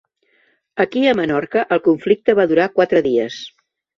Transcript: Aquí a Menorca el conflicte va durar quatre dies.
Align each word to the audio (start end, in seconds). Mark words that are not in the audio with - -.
Aquí 0.85 1.03
a 1.09 1.13
Menorca 1.19 1.65
el 1.77 1.83
conflicte 1.89 2.37
va 2.39 2.47
durar 2.53 2.67
quatre 2.79 3.03
dies. 3.11 3.37